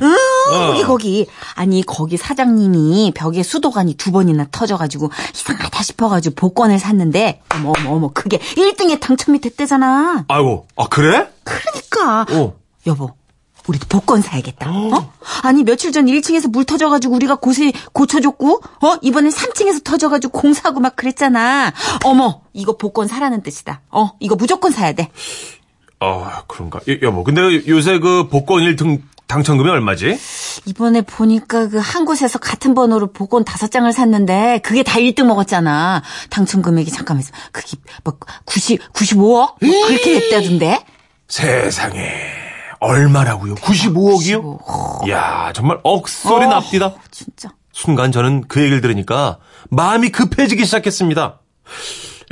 거기, 0.48 0.82
거기. 0.82 1.26
아니, 1.54 1.82
거기 1.84 2.16
사장님이 2.16 3.12
벽에 3.14 3.42
수도관이 3.42 3.94
두 3.94 4.10
번이나 4.10 4.46
터져가지고 4.50 5.10
이상하다 5.34 5.82
싶어가지고 5.82 6.34
복권을 6.34 6.78
샀는데, 6.78 7.42
어머, 7.54 7.72
어머, 7.78 7.90
어머, 7.90 8.08
그게 8.12 8.38
1등에 8.38 8.98
당첨이 9.00 9.40
됐대잖아. 9.40 10.24
아이고, 10.28 10.66
아, 10.76 10.88
그래? 10.88 11.28
그러니까. 11.44 12.26
어. 12.34 12.54
여보, 12.86 13.14
우리도 13.66 13.86
복권 13.88 14.20
사야겠다. 14.20 14.70
어? 14.70 15.12
아니, 15.42 15.64
며칠 15.64 15.90
전 15.92 16.06
1층에서 16.06 16.50
물 16.50 16.64
터져가지고 16.64 17.14
우리가 17.14 17.36
곳에 17.36 17.72
고쳐줬고, 17.92 18.60
어? 18.82 18.96
이번엔 19.00 19.30
3층에서 19.32 19.82
터져가지고 19.84 20.38
공사하고 20.38 20.80
막 20.80 20.96
그랬잖아. 20.96 21.72
어머, 22.04 22.42
이거 22.52 22.76
복권 22.76 23.08
사라는 23.08 23.42
뜻이다. 23.42 23.80
어, 23.90 24.12
이거 24.20 24.34
무조건 24.36 24.70
사야 24.70 24.92
돼. 24.92 25.10
아, 26.00 26.42
그런가? 26.46 26.80
여, 26.88 26.96
여보, 27.02 27.24
근데 27.24 27.66
요새 27.66 27.98
그 27.98 28.28
복권 28.28 28.62
1등 28.62 29.00
당첨금이 29.26 29.70
얼마지? 29.70 30.18
이번에 30.66 31.00
보니까 31.00 31.68
그 31.68 31.78
한 31.78 32.04
곳에서 32.04 32.38
같은 32.38 32.74
번호로 32.74 33.12
복권 33.12 33.42
다섯 33.44 33.70
장을 33.70 33.90
샀는데 33.90 34.60
그게 34.62 34.82
다 34.82 34.98
1등 34.98 35.24
먹었잖아. 35.24 36.02
당첨 36.28 36.60
금액이 36.60 36.90
잠깐만 36.90 37.22
있어. 37.22 37.32
그게 37.50 37.78
뭐 38.04 38.18
90, 38.44 38.92
95억? 38.92 39.64
뭐 39.64 39.86
그렇게 39.86 40.20
됐다던데? 40.20 40.84
세상에. 41.28 42.43
얼마라고요? 42.84 43.54
95억이요? 43.56 45.06
이야, 45.06 45.52
정말 45.54 45.78
억소리 45.82 46.44
어, 46.44 46.48
납니다. 46.48 46.94
진짜. 47.10 47.50
순간 47.72 48.12
저는 48.12 48.44
그 48.48 48.60
얘기를 48.60 48.80
들으니까 48.80 49.38
마음이 49.70 50.10
급해지기 50.10 50.64
시작했습니다. 50.64 51.40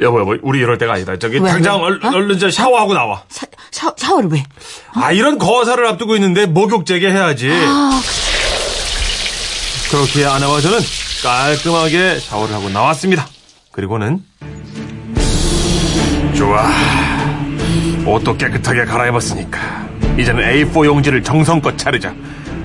여보, 0.00 0.20
여보, 0.20 0.36
우리 0.42 0.60
이럴 0.60 0.78
때가 0.78 0.94
아니다. 0.94 1.18
저기 1.18 1.38
왜, 1.38 1.50
당장 1.50 1.76
왜? 1.78 1.82
얼, 1.82 2.00
어? 2.04 2.08
얼른 2.14 2.38
저 2.38 2.50
샤워하고 2.50 2.94
나와. 2.94 3.22
샤, 3.28 3.46
샤, 3.70 3.92
샤워를 3.96 4.30
왜? 4.30 4.42
아, 4.94 5.12
이런 5.12 5.38
거사를 5.38 5.84
앞두고 5.86 6.14
있는데 6.16 6.46
목욕제게 6.46 7.10
해야지. 7.10 7.50
그렇게 9.90 10.24
아내와 10.24 10.60
저는 10.60 10.78
깔끔하게 11.22 12.18
샤워를 12.20 12.54
하고 12.54 12.70
나왔습니다. 12.70 13.26
그리고는 13.72 14.24
좋아. 16.36 16.66
옷도 18.06 18.36
깨끗하게 18.36 18.84
갈아입었으니까 18.84 19.60
이제는 20.18 20.42
A4 20.44 20.84
용지를 20.84 21.22
정성껏 21.22 21.76
자르자. 21.78 22.14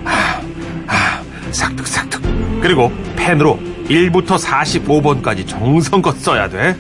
하, 0.03 0.41
하, 0.87 1.21
싹둑싹둑. 1.51 2.21
그리고 2.61 2.91
펜으로 3.15 3.59
1부터 3.89 4.37
45번까지 4.39 5.47
정성껏 5.47 6.17
써야 6.19 6.49
돼. 6.49 6.75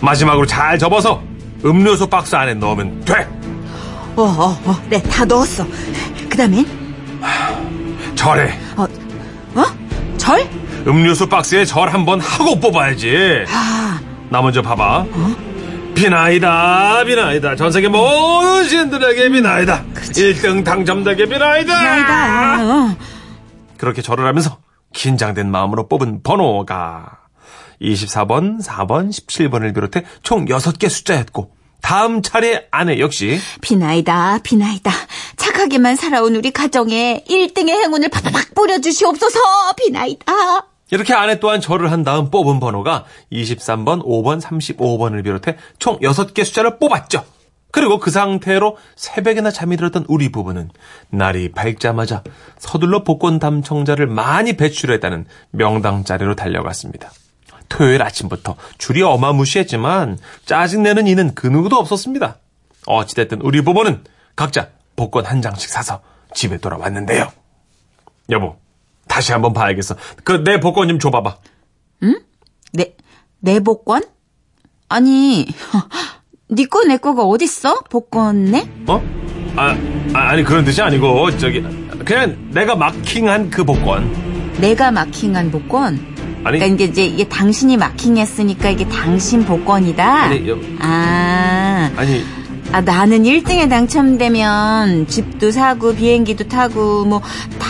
마지막으로 0.00 0.46
잘 0.46 0.78
접어서 0.78 1.22
음료수 1.64 2.06
박스 2.08 2.34
안에 2.34 2.54
넣으면 2.54 3.04
돼. 3.04 3.26
어, 4.16 4.22
어, 4.22 4.58
어. 4.64 4.82
네, 4.90 5.00
다 5.02 5.24
넣었어. 5.24 5.64
그 6.28 6.36
다음엔? 6.36 6.66
절에. 8.14 8.52
어, 8.76 8.82
어? 9.54 9.64
절? 10.18 10.46
음료수 10.86 11.26
박스에 11.28 11.64
절 11.64 11.88
한 11.88 12.04
번 12.04 12.20
하고 12.20 12.58
뽑아야지. 12.58 13.44
아. 13.48 14.00
나 14.28 14.42
먼저 14.42 14.60
봐봐. 14.60 15.06
어? 15.10 15.36
비나이다, 15.94 17.04
비나이다. 17.04 17.56
전 17.56 17.70
세계 17.70 17.88
모든 17.88 18.68
시인들에게 18.68 19.28
비나이다. 19.28 19.84
1등 19.94 20.64
당첨되게 20.64 21.26
비나이다. 21.26 21.74
아니다. 21.74 22.64
어. 22.64 22.96
그렇게 23.76 24.02
절을 24.02 24.26
하면서 24.26 24.58
긴장된 24.94 25.50
마음으로 25.50 25.88
뽑은 25.88 26.22
번호가 26.22 27.18
24번, 27.80 28.62
4번, 28.64 29.10
17번을 29.10 29.74
비롯해 29.74 30.04
총 30.22 30.44
6개 30.46 30.88
숫자였고 30.88 31.52
다음 31.82 32.22
차례 32.22 32.66
아내 32.70 32.98
역시 33.00 33.38
비나이다, 33.60 34.38
비나이다. 34.42 34.90
착하게만 35.36 35.96
살아온 35.96 36.36
우리 36.36 36.52
가정에 36.52 37.24
1등의 37.28 37.70
행운을 37.70 38.08
파파박 38.08 38.54
뿌려주시옵소서, 38.54 39.38
비나이다. 39.76 40.32
이렇게 40.92 41.14
아내 41.14 41.40
또한 41.40 41.62
절을 41.62 41.90
한 41.90 42.04
다음 42.04 42.30
뽑은 42.30 42.60
번호가 42.60 43.06
23번, 43.32 44.04
5번, 44.04 44.42
35번을 44.42 45.24
비롯해 45.24 45.56
총 45.78 45.98
6개 46.00 46.44
숫자를 46.44 46.78
뽑았죠. 46.78 47.24
그리고 47.70 47.98
그 47.98 48.10
상태로 48.10 48.76
새벽에나 48.94 49.50
잠이 49.50 49.78
들었던 49.78 50.04
우리 50.06 50.30
부부는 50.30 50.70
날이 51.08 51.50
밝자마자 51.50 52.22
서둘러 52.58 53.04
복권 53.04 53.38
당첨자를 53.38 54.06
많이 54.06 54.58
배출했다는 54.58 55.24
명당 55.52 56.04
자리로 56.04 56.36
달려갔습니다. 56.36 57.10
토요일 57.70 58.02
아침부터 58.02 58.56
줄이 58.76 59.00
어마무시했지만 59.00 60.18
짜증내는 60.44 61.06
이는 61.06 61.34
그 61.34 61.46
누구도 61.46 61.76
없었습니다. 61.76 62.36
어찌됐든 62.84 63.40
우리 63.40 63.62
부부는 63.62 64.04
각자 64.36 64.68
복권 64.94 65.24
한 65.24 65.40
장씩 65.40 65.70
사서 65.70 66.02
집에 66.34 66.58
돌아왔는데요. 66.58 67.32
여보, 68.28 68.56
다시 69.12 69.32
한번 69.32 69.52
봐야겠어. 69.52 69.94
그 70.24 70.42
내 70.42 70.58
복권 70.58 70.88
좀 70.88 70.98
줘봐봐. 70.98 71.36
내, 72.72 72.94
내 73.40 73.60
복권? 73.60 74.02
아니, 74.88 75.46
니 76.50 76.64
거내 76.70 76.96
거가 76.96 77.22
어딨어? 77.24 77.80
복권 77.90 78.46
내? 78.46 78.66
어? 78.86 79.02
아, 79.56 79.76
아, 80.14 80.18
아니 80.30 80.42
그런 80.42 80.64
뜻이 80.64 80.80
아니고 80.80 81.30
저기 81.36 81.60
그냥 82.06 82.48
내가 82.52 82.74
마킹한 82.74 83.50
그 83.50 83.62
복권. 83.64 84.10
내가 84.58 84.90
마킹한 84.90 85.50
복권? 85.50 85.94
아니 86.44 86.58
그러니까 86.58 86.66
이게 86.66 86.84
이제 86.84 87.04
이게 87.04 87.28
당신이 87.28 87.76
마킹했으니까 87.76 88.70
이게 88.70 88.88
당신 88.88 89.44
복권이다. 89.44 90.22
아니, 90.24 90.48
여- 90.48 90.58
아, 90.80 91.90
아니 91.96 92.24
아 92.72 92.80
나는 92.80 93.24
1등에 93.24 93.68
당첨되면 93.68 95.06
집도 95.06 95.50
사고 95.50 95.94
비행기도 95.94 96.48
타고 96.48 97.04
뭐 97.04 97.20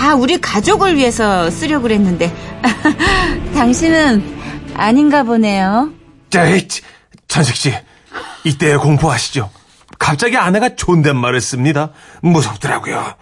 다 0.03 0.17
우리 0.17 0.41
가족을 0.41 0.97
위해서 0.97 1.49
쓰려고 1.51 1.83
그랬는데 1.85 2.33
당신은 3.55 4.23
아닌가 4.75 5.23
보네요. 5.23 5.93
자이 6.31 6.67
천식 7.29 7.55
씨 7.55 7.73
이때 8.43 8.77
공부하시죠. 8.77 9.49
갑자기 9.99 10.37
아내가 10.37 10.75
존댓말을 10.75 11.41
씁니다. 11.41 11.91
무섭더라고요. 12.21 13.15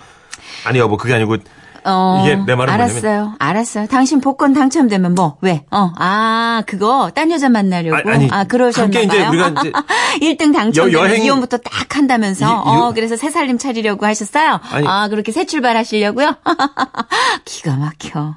아니 0.64 0.78
여보 0.78 0.96
그게 0.96 1.12
아니고 1.12 1.37
어, 1.84 2.22
이게 2.25 2.37
내 2.46 2.54
말은 2.54 2.72
알았어요. 2.72 3.00
뭐냐면- 3.00 3.37
알았어요. 3.38 3.87
당신 3.87 4.20
복권 4.20 4.52
당첨되면 4.52 5.14
뭐? 5.14 5.37
왜? 5.40 5.64
어, 5.70 5.90
아, 5.96 6.62
그거 6.66 7.10
딴 7.14 7.30
여자 7.30 7.49
만나려고. 7.49 7.96
아, 7.96 8.12
아니, 8.14 8.28
아, 8.30 8.44
그러셨나 8.44 8.84
함께 8.84 9.02
이제. 9.02 9.26
우리가 9.26 9.49
이제 9.49 9.72
1등 10.37 10.52
당첨되면 10.52 10.92
여- 10.92 10.99
여행- 11.08 11.22
이혼부터 11.25 11.58
딱 11.58 11.96
한다면서. 11.96 12.46
이- 12.46 12.49
어, 12.52 12.90
이- 12.90 12.94
그래서 12.94 13.16
새 13.16 13.30
살림 13.30 13.58
차리려고 13.58 14.06
하셨어요? 14.06 14.60
아니. 14.70 14.87
아, 14.87 15.08
그렇게 15.08 15.32
새 15.32 15.46
출발하시려고요? 15.46 16.37
기가 17.44 17.76
막혀. 17.76 18.34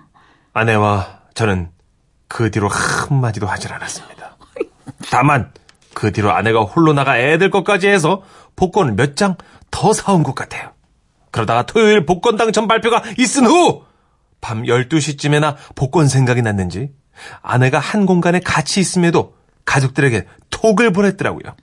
아내와 0.53 1.07
저는 1.33 1.69
그 2.27 2.51
뒤로 2.51 2.69
한마디도 2.69 3.47
하질 3.47 3.73
않았습니다. 3.73 4.37
다만 5.11 5.51
그 5.93 6.11
뒤로 6.11 6.31
아내가 6.31 6.61
홀로 6.61 6.93
나가 6.93 7.17
애들 7.19 7.49
것까지 7.49 7.87
해서 7.87 8.21
복권을 8.55 8.93
몇 8.93 9.15
장 9.15 9.35
더 9.71 9.91
사온 9.91 10.21
것 10.21 10.35
같아요. 10.35 10.69
그러다가 11.33 11.63
토요일 11.65 12.05
복권 12.05 12.37
당첨 12.37 12.69
발표가 12.69 13.03
있은 13.17 13.45
후 13.45 13.83
밤 14.43 14.63
12시쯤에나 14.63 15.55
복권 15.73 16.09
생각이 16.09 16.41
났는지 16.41 16.91
아내가 17.41 17.79
한 17.79 18.05
공간에 18.05 18.41
같이 18.41 18.81
있음에도 18.81 19.35
가족들에게 19.63 20.27
톡을 20.49 20.91
보냈더라고요. 20.91 21.55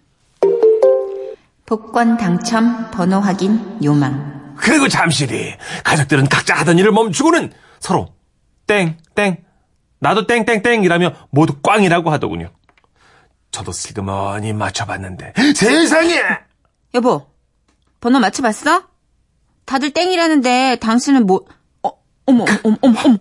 복권 1.66 2.16
당첨 2.16 2.90
번호 2.90 3.20
확인 3.20 3.78
요망. 3.84 4.54
그리고 4.56 4.88
잠시 4.88 5.26
뒤 5.26 5.54
가족들은 5.84 6.28
각자 6.28 6.54
하던 6.54 6.78
일을 6.78 6.90
멈추고는 6.90 7.52
서로 7.80 8.14
땡, 8.66 8.96
땡, 9.14 9.44
나도 9.98 10.26
땡땡땡이라며 10.26 11.12
모두 11.30 11.60
꽝이라고 11.62 12.10
하더군요. 12.10 12.48
저도 13.50 13.72
슬그머니 13.72 14.54
맞춰봤는데 14.54 15.34
세상에! 15.54 16.22
여보, 16.94 17.26
번호 18.00 18.18
맞춰봤어? 18.20 18.84
다들 19.64 19.90
땡이라는데 19.90 20.78
당신은 20.80 21.26
뭐, 21.26 21.44
어, 21.82 21.90
어머, 22.26 22.44
어머, 22.64 22.76
어머, 22.82 23.00
어머. 23.04 23.16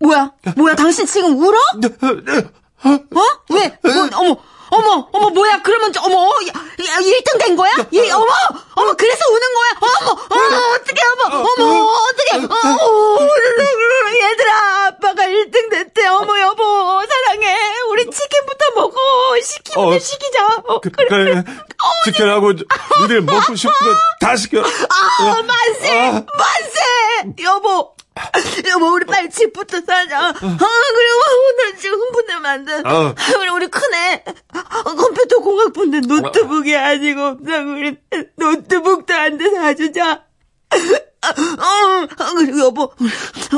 뭐야? 0.00 0.32
뭐야? 0.56 0.76
당신 0.76 1.06
지금 1.06 1.36
울어? 1.36 1.58
어? 2.84 3.54
왜? 3.54 3.78
뭐, 3.82 3.92
어머, 4.20 4.36
어머, 4.70 5.08
어머, 5.12 5.30
뭐야? 5.30 5.60
그러면, 5.62 5.92
저- 5.92 6.02
어머, 6.02 6.16
야, 6.46 6.52
야, 6.86 6.96
1등 7.00 7.38
된 7.38 7.56
거야? 7.56 7.72
예, 7.92 8.10
어머, 8.10 8.26
어머, 8.74 8.92
그래서 8.94 9.18
우는 9.30 9.46
거야? 9.54 9.90
어머, 10.00 10.10
어머, 10.28 10.56
어떡해, 10.74 11.00
어머, 11.26 11.36
어머, 11.38 11.92
어떡해, 11.92 12.44
어, 12.46 13.18
얘들아, 14.30 14.86
아빠가 14.86 15.22
1등 15.24 15.70
됐대. 15.70 16.06
어머, 16.08 16.38
여보, 16.40 17.00
사랑해. 17.08 17.56
우리 17.90 18.04
치킨부터 18.10 18.64
먹고, 18.76 18.96
시키면 19.42 19.88
어, 19.94 19.98
시키자. 19.98 20.46
어, 20.66 20.80
그, 20.80 20.90
그래. 20.90 21.08
그래, 21.08 21.42
시켜라고 22.04 22.52
니들 23.02 23.22
먹고 23.22 23.54
싶은 23.54 23.70
거 23.72 23.94
다 24.20 24.36
시켜. 24.36 24.60
아, 24.60 25.42
만세! 25.42 25.98
아. 26.08 26.12
만세! 26.12 27.42
여보! 27.42 27.94
여보, 28.72 28.86
우리 28.92 29.04
빨리 29.06 29.30
집부터 29.30 29.80
사자. 29.80 30.28
아, 30.28 30.32
그리고 30.32 30.58
나 30.58 31.76
지금 31.78 31.98
흥분되면 31.98 32.46
안 32.46 32.64
돼. 32.64 32.74
어. 32.84 33.14
우리, 33.38 33.48
우리 33.50 33.68
큰애. 33.68 34.24
어, 34.54 34.94
컴퓨터 34.94 35.38
공학 35.40 35.72
본데 35.72 36.00
노트북이 36.00 36.76
아직 36.76 37.18
없어. 37.18 37.42
우리 37.62 37.96
노트북도 38.36 39.14
안 39.14 39.38
돼 39.38 39.50
사주자. 39.50 40.24
어, 41.20 41.28
어, 41.28 42.34
그리고 42.36 42.60
여보, 42.60 42.92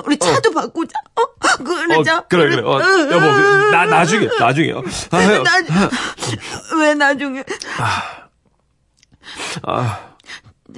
우리 0.04 0.16
차도 0.16 0.50
바꾸자. 0.52 0.92
어, 1.16 1.22
어, 1.22 1.56
그러자. 1.64 2.22
그래, 2.28 2.48
그래. 2.48 2.62
어, 2.62 2.80
여보, 2.80 3.20
그, 3.34 3.70
나, 3.70 3.84
나중에, 3.86 4.28
나중에. 4.38 4.72
어. 4.72 4.82
아유, 5.10 5.42
나, 5.42 5.52
왜 6.78 6.94
나중에. 6.94 7.44
아, 9.62 9.98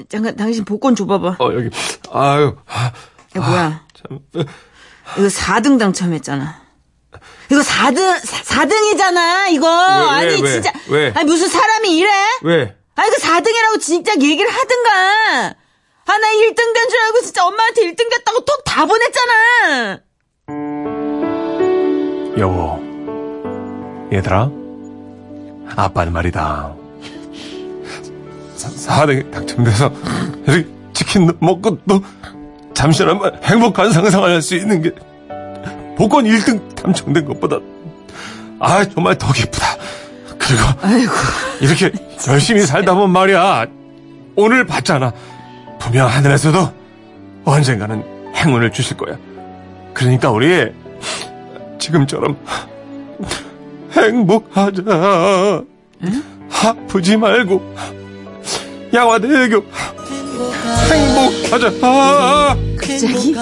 잠깐, 0.09 0.35
당신 0.37 0.64
복권 0.64 0.97
줘봐봐. 0.97 1.37
어, 1.38 1.53
여기. 1.55 1.71
아유. 2.11 2.57
아, 2.66 2.92
이게 3.33 3.40
뭐야? 3.40 3.85
참. 3.95 4.18
이거 5.18 5.27
4등 5.29 5.79
당첨했잖아. 5.79 6.62
이거 7.51 7.61
4등, 7.61 8.21
4등이잖아, 8.21 9.51
이거. 9.53 9.66
왜, 9.68 10.09
아니, 10.09 10.42
왜? 10.42 10.51
진짜. 10.53 10.73
왜? 10.88 11.12
아니, 11.14 11.25
무슨 11.25 11.49
사람이 11.49 11.97
이래? 11.97 12.11
왜? 12.42 12.77
아니, 12.95 13.11
그 13.11 13.16
4등이라고 13.16 13.81
진짜 13.81 14.12
얘기를 14.14 14.51
하든가. 14.51 15.55
아, 16.07 16.18
나 16.18 16.29
1등 16.29 16.57
된 16.75 16.88
줄 16.90 16.99
알고 17.01 17.21
진짜 17.23 17.47
엄마한테 17.47 17.83
1등 17.83 18.11
됐다고 18.11 18.45
톡 18.45 18.64
다 18.64 18.87
보냈잖아. 18.87 20.01
여보, 22.38 22.81
얘들아, 24.12 24.51
아빠는 25.77 26.12
말이다. 26.12 26.75
사, 28.57 28.68
사등에 28.71 29.23
당첨돼서 29.31 29.92
이렇게 30.47 30.66
치킨 30.92 31.31
먹고 31.40 31.79
또 31.88 32.03
잠시나마 32.83 33.31
행복한 33.45 33.92
상상을 33.92 34.29
할 34.29 34.42
수 34.42 34.57
있는 34.57 34.83
게 34.83 34.90
복권 35.97 36.25
1등 36.25 36.75
당첨된 36.75 37.25
것보다 37.27 37.59
아 38.59 38.85
정말 38.85 39.16
더 39.16 39.33
기쁘다. 39.33 39.66
그리고 40.37 40.62
아이고. 40.83 41.12
이렇게 41.61 41.92
열심히 42.27 42.62
살다 42.62 42.95
보면 42.95 43.11
말이야 43.11 43.66
오늘 44.35 44.66
봤잖아 44.66 45.12
분명 45.79 46.09
하늘에서도 46.09 46.73
언젠가는 47.45 48.03
행운을 48.35 48.73
주실 48.73 48.97
거야. 48.97 49.16
그러니까 49.95 50.33
우리 50.33 50.73
지금처럼 51.79 52.37
행복하자. 53.92 55.62
아프지 56.64 57.16
말고 57.16 57.62
양화대교 58.92 59.64
행복하자. 60.92 61.70
갑자기? 62.78 63.35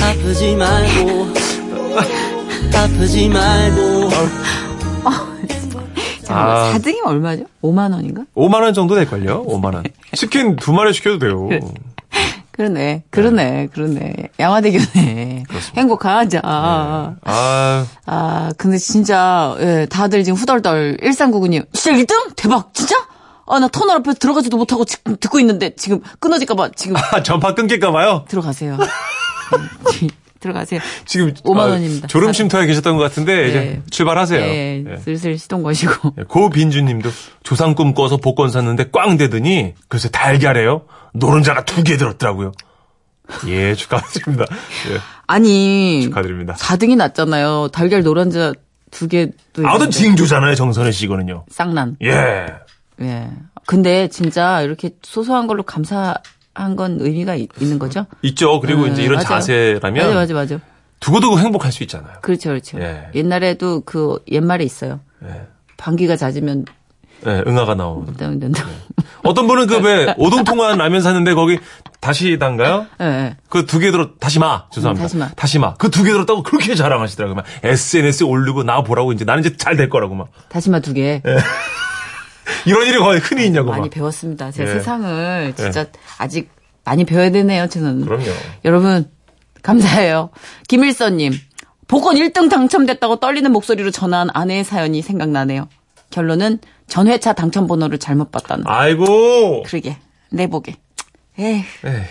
아프지 0.00 0.56
말고 0.56 1.28
아프지 2.74 3.28
말고 3.28 4.10
잠깐만, 6.22 6.56
아. 6.56 6.72
4등이면 6.74 7.06
얼마죠? 7.06 7.44
5만 7.62 7.92
원인가? 7.92 8.22
5만 8.36 8.62
원 8.62 8.72
정도 8.74 8.94
될걸요? 8.94 9.44
5만 9.46 9.74
원. 9.74 9.84
치킨 10.14 10.56
두 10.56 10.72
마리 10.72 10.92
시켜도 10.94 11.18
돼요. 11.18 11.48
그러네, 12.52 13.02
그러네, 13.10 13.68
그러네. 13.72 14.12
양화대교네. 14.38 15.44
행복하자. 15.76 16.40
아, 16.44 17.16
아, 18.06 18.52
근데 18.56 18.78
진짜, 18.78 19.56
예, 19.60 19.86
다들 19.90 20.22
지금 20.22 20.36
후덜덜 20.38 20.98
1399님. 21.02 21.66
진짜 21.72 21.98
1등? 21.98 22.36
대박! 22.36 22.72
진짜? 22.74 22.94
아, 23.54 23.58
나 23.58 23.68
터널 23.68 23.96
앞에 23.98 24.14
들어가지도 24.14 24.56
못하고 24.56 24.84
지금 24.84 25.16
듣고 25.20 25.38
있는데, 25.40 25.74
지금 25.76 26.00
끊어질까봐, 26.20 26.70
지금 26.76 26.96
아, 26.96 27.22
전파 27.22 27.54
끊길까봐요. 27.54 28.24
들어가세요. 28.28 28.74
음, 28.74 30.08
들어가세요. 30.40 30.80
지금 31.04 31.32
5만 31.34 31.58
아, 31.60 31.64
원입니다. 31.66 32.08
졸음 32.08 32.32
쉼터에 32.32 32.66
계셨던 32.66 32.96
것 32.96 33.02
같은데 33.04 33.48
이제 33.48 33.60
네. 33.60 33.82
출발하세요. 33.90 34.40
예, 34.40 34.84
예. 34.90 34.96
슬슬 34.96 35.38
시동 35.38 35.62
거시고. 35.62 36.14
고빈주님도 36.28 37.10
조상 37.44 37.74
꿈 37.74 37.94
꿔서 37.94 38.16
복권 38.16 38.50
샀는데 38.50 38.90
꽝 38.90 39.16
되더니 39.18 39.74
글쎄 39.88 40.08
달걀에요 40.08 40.86
노른자가 41.14 41.64
두 41.64 41.84
개 41.84 41.96
들었더라고요. 41.96 42.52
예 43.48 43.74
축하드립니다. 43.76 44.46
예, 44.90 44.98
아니, 45.28 46.02
축하드립니다. 46.02 46.54
4등이 46.54 46.96
났잖아요. 46.96 47.68
달걀 47.68 48.02
노란자 48.02 48.52
두 48.90 49.06
개도. 49.08 49.32
아무튼. 49.64 49.90
징조잖아요 49.90 50.54
정선혜 50.56 50.90
씨 50.90 51.04
이거는요. 51.04 51.44
쌍난. 51.50 51.96
예 52.02 52.46
예. 53.02 53.28
근데 53.66 54.08
진짜 54.08 54.62
이렇게 54.62 54.90
소소한 55.02 55.46
걸로 55.46 55.62
감사한 55.62 56.76
건 56.76 56.98
의미가 57.00 57.34
있, 57.36 57.48
는 57.60 57.78
거죠? 57.78 58.06
있죠. 58.22 58.60
그리고 58.60 58.86
네, 58.86 58.92
이제 58.92 59.02
이런 59.02 59.14
맞아요. 59.16 59.26
자세라면 59.28 60.06
맞아, 60.06 60.14
맞아, 60.14 60.34
맞아. 60.34 60.58
두고두고 61.00 61.38
행복할 61.38 61.72
수 61.72 61.82
있잖아요. 61.82 62.14
그렇죠, 62.22 62.50
그렇죠. 62.50 62.78
예. 62.80 63.08
옛날에도 63.14 63.80
그 63.84 64.18
옛말에 64.30 64.64
있어요. 64.64 65.00
예. 65.24 65.46
방귀가 65.76 66.16
잦으면 66.16 66.64
예, 67.26 67.42
응아가 67.46 67.74
나오는. 67.76 68.12
된다, 68.16 68.38
된다. 68.46 68.64
어떤 69.24 69.46
분은 69.46 69.66
그 69.68 69.76
왜 69.78 70.12
오동통한 70.18 70.76
라면 70.78 71.00
샀는데 71.00 71.34
거기 71.34 71.58
다시단가요? 72.00 72.86
예, 73.00 73.04
예. 73.04 73.36
그두 73.48 73.78
개 73.78 73.92
들어 73.92 74.10
다시마 74.18 74.64
죄송합니다. 74.72 75.02
음, 75.02 75.06
다시마. 75.06 75.28
다시마 75.36 75.74
그 75.74 75.88
두 75.90 76.02
개 76.04 76.10
들었다고 76.12 76.42
그렇게 76.42 76.74
자랑하시더라고요. 76.74 77.36
막 77.36 77.44
SNS에 77.62 78.26
올리고 78.26 78.64
나 78.64 78.82
보라고 78.82 79.12
이제 79.12 79.24
나는 79.24 79.44
이제 79.44 79.56
잘 79.56 79.76
될 79.76 79.88
거라고 79.88 80.14
막 80.16 80.28
다시마 80.48 80.80
두 80.80 80.92
개. 80.94 81.22
이런 82.66 82.86
일이 82.86 82.98
거의 82.98 83.20
흔히 83.20 83.46
있냐고 83.46 83.70
많이 83.70 83.82
막. 83.82 83.90
배웠습니다. 83.90 84.50
제 84.50 84.62
예. 84.62 84.66
세상을 84.66 85.54
진짜 85.56 85.86
아직 86.18 86.50
많이 86.84 87.04
배워야 87.04 87.30
되네요, 87.30 87.68
저는. 87.68 88.04
그럼요. 88.04 88.24
여러분, 88.64 89.10
감사해요. 89.62 90.30
김일선님, 90.68 91.32
복권 91.88 92.16
1등 92.16 92.50
당첨됐다고 92.50 93.16
떨리는 93.20 93.50
목소리로 93.52 93.90
전화한 93.90 94.28
아내의 94.32 94.64
사연이 94.64 95.02
생각나네요. 95.02 95.68
결론은 96.10 96.58
전회차 96.88 97.32
당첨번호를 97.32 97.98
잘못 97.98 98.30
봤다는. 98.32 98.64
아이고. 98.66 99.62
그러게, 99.62 99.96
내보게. 100.30 100.76
에이, 101.38 101.64
에이, 101.84 102.02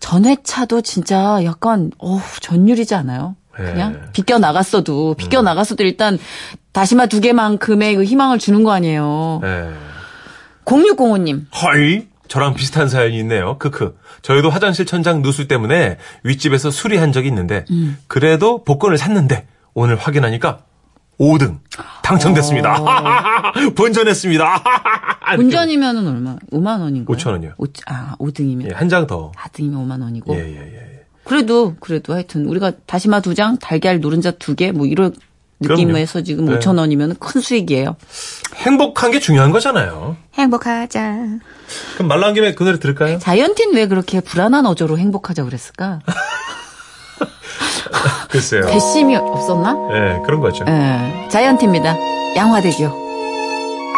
전회차도 0.00 0.80
진짜 0.82 1.40
약간, 1.44 1.90
어우, 1.98 2.20
전율이지 2.40 2.94
않아요? 2.94 3.36
그냥 3.54 3.94
예. 4.06 4.10
비껴 4.12 4.38
나갔어도, 4.38 5.14
비껴 5.14 5.42
나갔어도 5.42 5.84
일단 5.84 6.18
다시마 6.72 7.06
두 7.06 7.20
개만큼의 7.20 7.96
그 7.96 8.04
희망을 8.04 8.38
주는 8.38 8.62
거 8.64 8.72
아니에요. 8.72 9.40
예. 9.44 9.70
0605님, 10.64 11.46
헐. 11.62 12.06
저랑 12.28 12.54
비슷한 12.54 12.88
사연이 12.88 13.18
있네요. 13.18 13.58
크크. 13.58 13.98
저희도 14.22 14.48
화장실 14.48 14.86
천장 14.86 15.20
누수 15.20 15.48
때문에 15.48 15.98
윗집에서 16.22 16.70
수리한 16.70 17.12
적이 17.12 17.28
있는데 17.28 17.66
음. 17.70 17.98
그래도 18.06 18.64
복권을 18.64 18.96
샀는데 18.96 19.46
오늘 19.74 19.96
확인하니까 19.96 20.60
5등 21.20 21.58
당첨됐습니다. 22.02 22.80
어. 22.80 23.52
본전했습니다. 23.76 24.62
운전이면은 25.38 26.08
얼마? 26.08 26.36
5만 26.52 26.80
원인가요? 26.80 27.16
5천 27.18 27.32
원이요. 27.32 27.52
오- 27.58 27.66
아, 27.86 28.16
5등이면. 28.18 28.70
예, 28.70 28.74
한 28.74 28.88
장 28.88 29.06
더. 29.06 29.30
4등이면 29.36 29.74
5만 29.86 30.00
원이고. 30.00 30.34
예, 30.34 30.38
예, 30.40 30.56
예. 30.74 30.91
그래도, 31.24 31.74
그래도 31.80 32.14
하여튼, 32.14 32.46
우리가 32.46 32.72
다시마 32.86 33.20
두 33.20 33.34
장, 33.34 33.58
달걀 33.58 34.00
노른자 34.00 34.30
두 34.32 34.54
개, 34.54 34.72
뭐 34.72 34.86
이런. 34.86 35.14
느낌에서 35.64 36.22
지금 36.22 36.46
네. 36.46 36.58
5천 36.58 36.76
원이면 36.76 37.14
큰 37.20 37.40
수익이에요. 37.40 37.94
행복한 38.56 39.12
게 39.12 39.20
중요한 39.20 39.52
거잖아요. 39.52 40.16
행복하자. 40.34 41.14
그럼 41.94 42.08
말 42.08 42.18
나온 42.18 42.34
김에 42.34 42.56
그 42.56 42.64
노래 42.64 42.80
들을까요? 42.80 43.20
자이언티는 43.20 43.76
왜 43.76 43.86
그렇게 43.86 44.18
불안한 44.18 44.66
어조로 44.66 44.98
행복하자 44.98 45.44
그랬을까? 45.44 46.00
글쎄요. 48.28 48.62
괘씸이 48.66 49.14
없었나? 49.14 49.76
예, 49.92 50.22
그런 50.24 50.40
거죠. 50.40 50.64
예. 50.66 51.28
자이언티입니다. 51.30 51.96
양화대교. 52.34 53.11